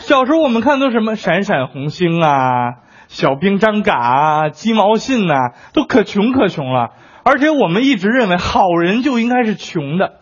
[0.00, 2.74] 小时候我们看都什么闪闪红星啊、
[3.08, 5.34] 小兵张嘎啊、鸡毛信呐、
[5.72, 6.90] 都可穷可穷了。
[7.22, 10.14] 而且我们一直认为好人就应该是穷的，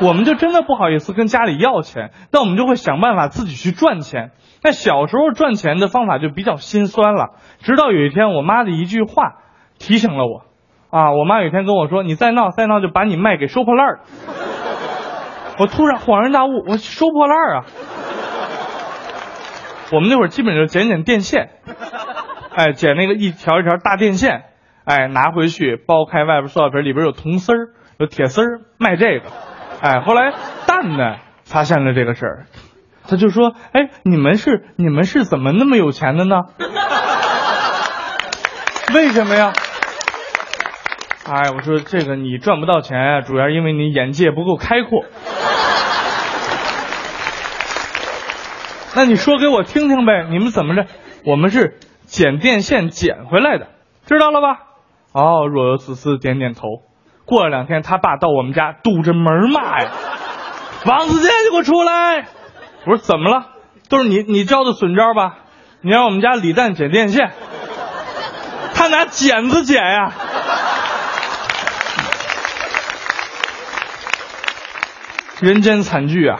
[0.00, 4.30] 我们就真的不好意思跟家里要钱，那我们就会想办法自己去赚钱。
[4.62, 7.34] 那小时候赚钱的方法就比较心酸了。
[7.60, 9.34] 直到有一天，我妈的一句话
[9.78, 10.44] 提醒了我，
[10.90, 14.00] 啊，我妈有一天跟我说：“你再闹再闹，就把你卖给收破烂儿。”
[15.60, 17.64] 我突然恍然大悟，我收破烂儿啊！
[19.92, 21.50] 我们那会儿基本就剪剪电线，
[22.54, 24.44] 哎，剪那个一条一条大电线，
[24.84, 27.68] 哎，拿回去剥开外边塑料皮，里边有铜丝儿、
[27.98, 29.26] 有铁丝儿，卖这个。
[29.80, 30.32] 哎，后来
[30.66, 32.46] 蛋蛋发现了这个事儿，
[33.06, 36.36] 他就说：“哎，你们是你们是怎么那么有钱的呢？
[38.94, 39.52] 为什么呀？”
[41.28, 45.04] 哎，我说这个你赚不到钱啊，主要因为你眼界不够开阔。
[48.96, 50.86] 那你说给我听听呗，你们怎么着？
[51.24, 53.68] 我们是捡电线捡回来的，
[54.06, 54.60] 知道了吧？
[55.12, 56.62] 哦，若有此思点点头。
[57.24, 59.90] 过了两天，他爸到我们家堵着门骂呀
[60.86, 62.26] ：“王自健，你给我出来！”
[62.86, 63.46] 我说：“怎么了？
[63.88, 65.38] 都是你你教的损招吧？
[65.80, 67.32] 你让我们家李诞剪电线，
[68.74, 70.12] 他拿剪子剪呀。”
[75.40, 76.38] 人间惨剧啊！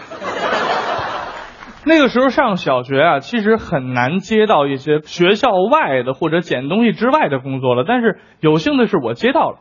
[1.86, 7.84] 那个时候上小学啊，其实很难接到一些学校外的或者捡东西之外的工作了。
[7.86, 9.58] 但是有幸的是，我接到了，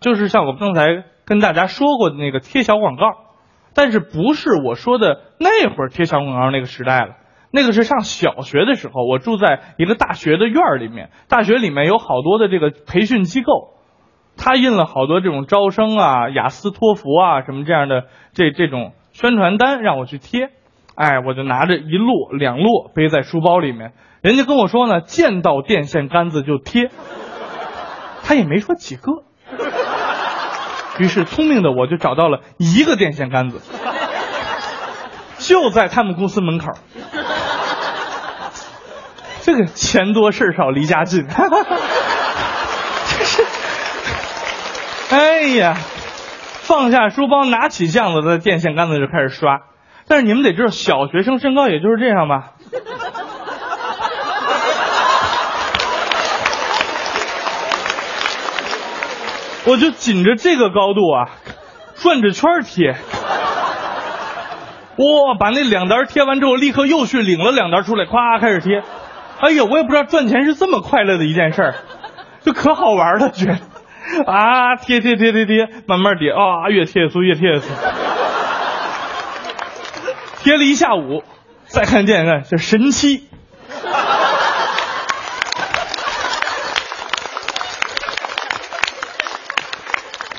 [0.00, 0.86] 就是像我刚才
[1.26, 3.04] 跟大家说过的那个贴小广告，
[3.74, 7.16] 但是不是我说的那会儿贴小广告那个时代了。
[7.50, 13.74] 那个是上小学的时候，我住在一个大学的院儿里面，大学里面有好多的这个培训机构，
[14.36, 20.50] 他印了好多这种招生啊、雅思、托福啊什么这样的这这种宣传单让我去贴。
[20.96, 26.90] 哎，我就拿着一摞两摞背在书包里面，人家跟我说呢，见到电线杆子就贴，
[28.24, 29.22] 他也没说几个。
[30.98, 33.60] 于是聪明的我就找到了一个电线杆子，
[35.38, 36.72] 就在他们公司门口。
[39.42, 41.34] 这个钱多事少离家近， 这
[43.24, 43.44] 是，
[45.10, 45.76] 哎呀，
[46.62, 49.60] 放下书包，拿起酱子，在电线杆子就开始刷。
[50.08, 52.52] 但是你们得知道，小学生身高 也就是这样吧。
[59.68, 61.26] 我就紧着这个高度啊，
[61.96, 62.92] 转着圈贴。
[62.92, 62.98] 哇，
[65.38, 68.84] 把那两单贴完之后，立刻又去领了两单出来，咵开始贴。
[69.40, 71.74] 哎呀，我也不知道赚钱是这么快乐的一件事儿，
[72.42, 73.58] 就可好玩了，觉得
[74.24, 77.74] 啊，贴贴贴贴贴，慢慢叠啊，越贴越粗，越贴越粗。
[80.46, 81.24] 贴了一下午，
[81.64, 83.26] 再看电视，这神七，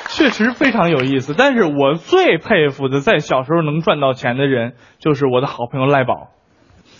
[0.07, 1.33] 确实非常有意思。
[1.37, 6.29] 但是我最佩服的，在小时候能赚到钱的人，就是我的好朋友赖宝。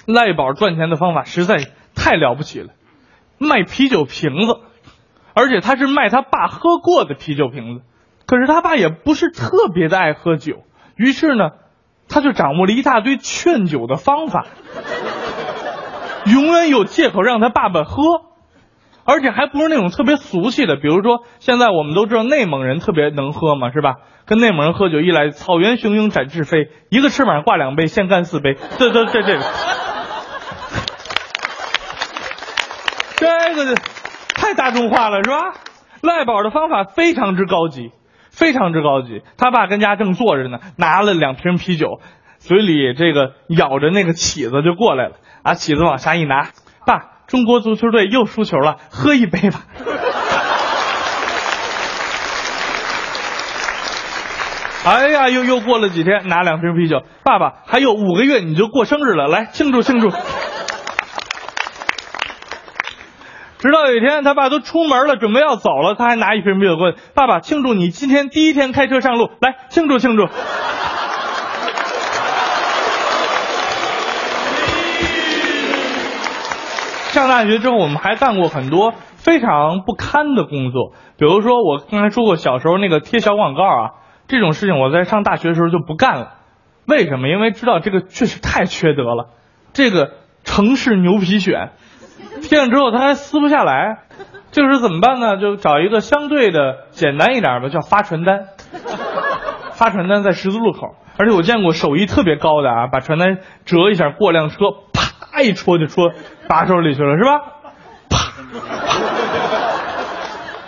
[0.06, 1.66] 赖宝赚钱的方法实在
[1.96, 2.74] 太了不起了，
[3.38, 4.60] 卖啤酒瓶子，
[5.34, 7.86] 而且他是卖他爸喝过的啤酒瓶子。
[8.26, 10.66] 可是他爸也不是特别的爱喝酒，
[10.98, 11.52] 于是呢。
[12.10, 14.46] 他就掌握了一大堆劝酒的方法，
[16.26, 18.02] 永远有借口让他爸爸喝，
[19.06, 20.76] 而且还不是那种特别俗气的。
[20.76, 23.96] 比如说，现在我们都知道内蒙人特别能喝嘛，是吧？
[24.26, 28.56] 跟内蒙人喝酒一来，草原雄鹰展翅飞，一个翅膀挂两杯，先干四杯。
[28.78, 29.44] 这这这这个，
[33.56, 33.76] 这个
[34.36, 35.54] 太大众化了，是吧？
[36.02, 37.92] 赖宝的方法非常之高级。
[38.38, 42.00] 非常之高级，他爸跟家正坐着呢，拿了两瓶啤酒，
[42.38, 46.50] 嘴里这个咬着那个起子就过来了，啊，起子往下一拿，
[46.86, 49.62] 爸，中国足球队又输球了，喝一杯吧。
[54.86, 60.12] 哎呀，又又过了几天，拿两瓶啤酒，爸爸，还有五个月你就过生日了，来庆祝庆祝。
[63.68, 66.96] 直到有一天，他爸都出门了，准备要走了，他还拿一瓶啤酒过来。
[67.14, 70.26] 爸爸，庆祝你今天第一天开车上路，来庆祝庆祝。
[77.12, 83.90] 上大学之后，我们还干过很多非常不堪的工作，比如说我刚才说过，小时候那个贴小广告啊，
[84.30, 86.36] 这种事情我在上大学的时候就不干了。
[86.86, 87.28] 为什么？
[87.28, 89.32] 因为知道这个确实太缺德了，
[89.74, 90.12] 这个
[90.46, 91.72] 城市牛皮癣。
[92.42, 94.00] 贴上之后他还撕不下来，
[94.52, 95.38] 这个时候怎么办呢？
[95.38, 98.46] 就找一个相对的简单一点的，叫发传单。
[99.74, 104.58] 发传单在十字路口，而且我见过手艺特别高的啊，把传单折一下，过辆车，
[104.92, 106.12] 啪一戳就戳
[106.48, 107.42] 把手里去了，是吧？
[108.10, 108.18] 啪！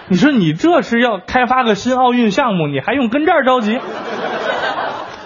[0.09, 3.79] 你说你这是要开发个新奥运项目，你还用跟这儿着急？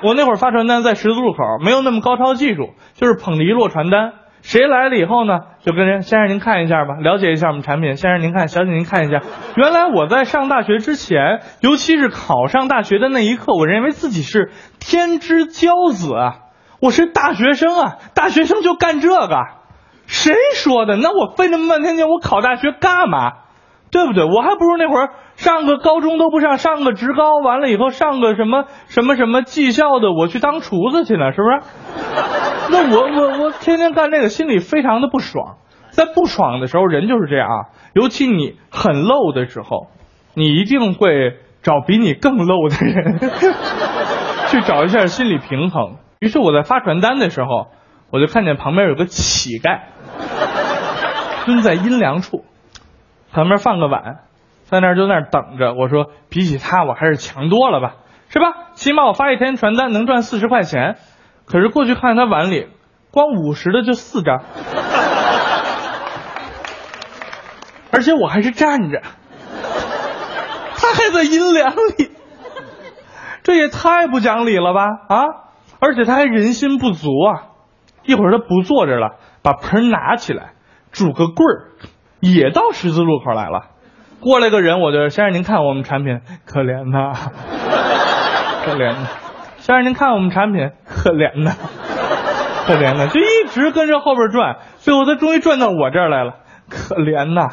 [0.02, 4.14] 我那会儿发传单在十字路口，没有那么高超技术，就是捧着一摞传单。
[4.44, 5.40] 谁来了以后呢？
[5.62, 7.96] 就跟人先生您看一下吧，了解一下我们产品。
[7.96, 9.22] 先生您看，小姐您看一下。
[9.56, 16.36] 原来我在上大学之前，尤其是考上大学的那一刻，我认为自己是天之骄子啊！
[16.82, 19.40] 我是大学生啊，大学生就干这个。
[20.08, 20.98] 谁说的？
[20.98, 23.32] 那我费那么半天劲，我考大学干嘛？
[23.94, 24.26] 对不对？
[24.26, 31.60] 我还不如那会儿上个高中都不上，上个职高，完了以后上个什么什么什么技校的，我去当厨子去呢，是不是？
[32.72, 35.58] 那我我我天天干这个，心里非常的不爽。
[35.92, 37.66] 在不爽的时候，人就是这样啊。
[37.94, 39.88] 尤其你很 low 的时候，
[40.34, 43.20] 你一定会找比你更 low 的人，
[44.50, 45.98] 去找一下心理平衡。
[46.20, 47.68] 于是我在发传单的时候，
[48.10, 49.82] 我就看见旁边有个乞丐，
[51.46, 52.44] 蹲在阴凉处，
[53.34, 54.20] 旁边放个碗，
[54.64, 55.74] 在那儿就那儿等着。
[55.74, 57.96] 我说比起他，我还是强多了吧，
[58.30, 58.54] 是吧？
[58.76, 60.98] 起码我发一天传单能赚四十块钱。
[61.46, 62.70] 可是过去看他碗里，
[63.12, 64.38] 光五十的就四张，
[67.92, 69.02] 而且我还是站着，
[70.78, 72.12] 他还在阴凉里，
[73.44, 75.26] 这也太不讲理了吧啊！
[75.80, 77.44] 而且他还人心不足啊，
[78.04, 80.54] 一会儿他不坐着了，把盆拿起来，
[80.94, 81.72] 拄个棍儿，
[82.24, 83.66] 也到十字路口来了。
[84.22, 87.12] 过来个人，我就先生您看我们产品，可怜呐，
[88.66, 89.08] 可怜呐。
[89.58, 91.52] 先生，您看我们产品，可怜呐，
[92.66, 96.36] 可怜呐，就一直跟着后边转，最后他终于转到我这儿来了，
[96.70, 97.50] 可怜呐，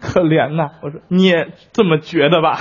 [0.00, 0.70] 可怜呐。
[0.82, 2.58] 我说你也这么觉得吧？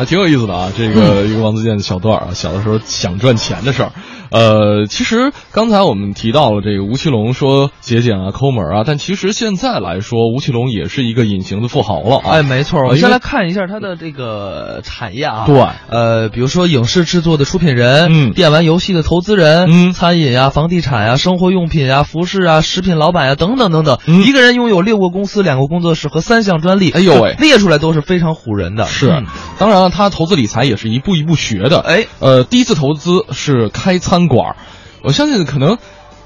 [0.00, 3.92] 还挺有意思的啊，这个一个王自健的小段啊，小的时候想赚钱的事儿。
[4.30, 12.30] 呃，其实刚才我们提到了这个吴奇隆说节俭啊、抠门啊，但其实现在来说，吴奇隆也是一个隐形的富豪了啊。
[12.30, 15.44] 哎，没错，我先来看一下他的这个产业啊。
[15.46, 23.98] 对呃，比如说影视制作的出品人，嗯电玩游戏的投资人，嗯餐饮呀、房地产呀、生活用品啊、服饰啊、食品老板呀等等等等。
[24.06, 26.90] 嗯一个人拥有六个公司、两个工作室和三项专利。
[26.90, 28.86] 哎呦喂列出来都是非常唬人的。
[28.86, 29.26] 是嗯，
[29.58, 31.80] 当然了，他投资理财也是一步一步学的。
[31.80, 34.56] 哎，呃，第一次投资是开餐馆，
[35.02, 35.78] 我相信可能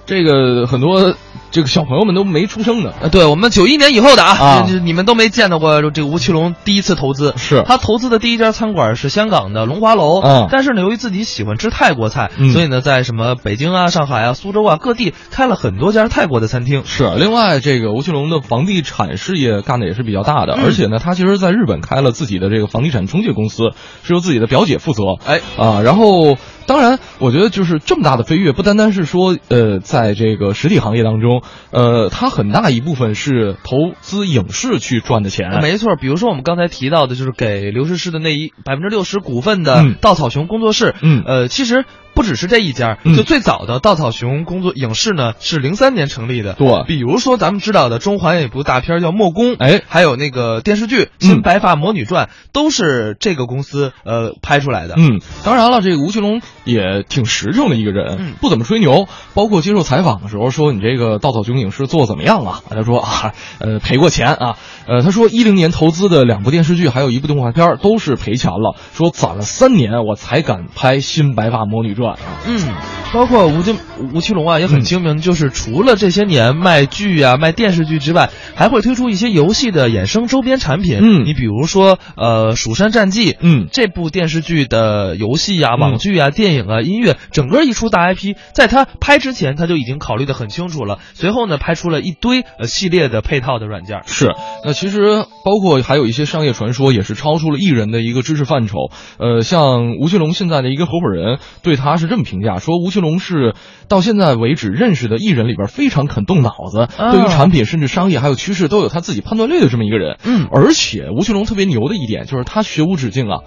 [0.07, 1.15] 这个很多
[1.51, 2.93] 这个小朋友们都没出生呢。
[3.03, 7.33] 啊，对我们九一年以后的啊，你们都没见到过这个吴奇隆第一次投资。
[7.37, 16.83] 是他投资的第一家餐馆是香港的龙华楼，嗯但是呢，由于自己喜欢吃泰国菜，嗯所以呢，在什么北京啊、上海啊、苏州啊各地开了很多家泰国的餐厅。
[16.85, 23.71] 是，另外这个吴奇隆的房地产事业干的也是比较大的，嗯而且呢，他其实在日本开了自己的这个房地产中介公司，
[24.03, 25.03] 是由自己的表姐负责。
[25.25, 26.37] 哎啊，然后
[26.67, 35.61] 当然，我觉得就是这么大的飞跃，不单单是说呃，在这个实体行业当中，呃，它很大一部分是投资影视去赚的钱。
[35.61, 39.97] 没错，比如说我们刚才提到的，就是给刘诗诗的那一百分之六十股份的嗯。
[40.01, 41.23] 稻草熊工作室，嗯。
[41.27, 54.95] 呃，其实不只是这一家，嗯就最早的稻草熊工作影视呢是零三年成立的，对比如说咱们知道的中环有一部大片叫《墨攻》，哎还有那个电视剧《嗯新白发魔女传》，都是这个公司呃拍出来的。
[54.97, 59.07] 嗯，当然了，这个吴奇隆也挺实诚的一个人，嗯不怎么吹牛。
[59.35, 64.57] 包括接受采访的时候说：“你这个稻草熊影视做得怎么样啊？”他说：“啊，呃，赔过钱啊。”
[64.87, 72.41] 呃，他说一零年投资的两部电视剧，还有一部动画片都是赔钱了，说攒了三年我才敢拍《新白发魔女传》啊。
[72.47, 72.75] 嗯，
[73.12, 73.79] 包括吴京、
[74.12, 80.99] 吴奇隆啊，也很精明，就是除了这些年卖剧啊、卖电视剧之外，还会推出一些游戏的衍生周边产品。
[81.01, 90.99] 嗯你比如说，呃，《蜀山战记》，嗯这部电视剧的游戏啊、嗯网剧啊、电影啊、音乐，整个一出大 IP，在他拍之前他就已经考虑的很清楚了。
[91.15, 94.01] 随后呢，拍出了一堆呃系列的配套的软件。
[94.07, 94.33] 是，
[94.65, 98.77] 那其实包括还有一些商业传说，也是超出了艺人的一个知识范畴。
[99.19, 103.55] 呃，像吴奇隆现在的一个合伙人对他是这么评价，说吴奇隆是
[103.89, 110.19] 到现在为止认识的艺人里边非常肯动脑子，啊对于产品甚至商业还有趋势都有他自己判断力的这么一个人。
[110.25, 113.41] 嗯而且吴奇隆特别牛的一点就是他学无止境啊。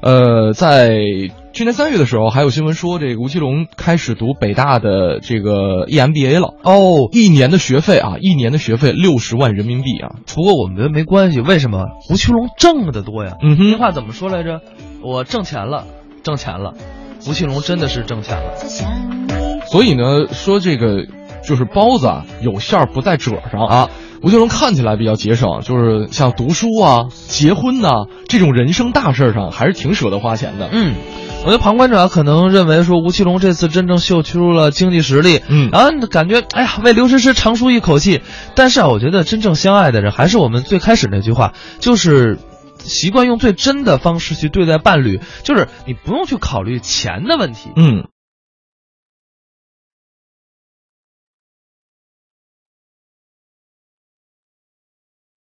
[0.00, 0.98] 呃，在
[1.52, 6.54] 去年三月的时候，还有新闻说，这个吴奇隆开始读北大的这个 E EMBA 了。
[6.64, 11.84] 哦，一年的学费啊，一年的学费六十万人民币啊，不过我们觉得没关系，为什么？
[12.10, 13.36] 吴奇隆挣的多呀。
[13.44, 14.60] 嗯哼那话怎么说来着？
[15.04, 15.86] 我挣钱了，
[16.24, 16.74] 挣钱了。
[17.26, 18.54] 吴奇隆真的是挣钱了。
[19.70, 21.06] 所以呢，说这个
[21.46, 23.90] 就是包子啊，有馅儿不在褶上啊。
[24.22, 30.68] 吴奇隆看起来比较节省，就是像读书啊、结婚呐、这种人生大事儿上，还是挺舍得花钱的。
[30.70, 30.94] 嗯，
[31.44, 38.20] 我觉得旁观者可能认为说吴奇隆这次真正秀出了经济实力，嗯然后感觉哎呀为刘诗诗长舒一口气。
[38.54, 42.38] 但是啊，我觉得真正相爱的人还是我们最开始那句话，就是。
[42.82, 48.08] 习惯用最真的方式去对待伴侣，就是你不用去考虑钱的问题，嗯，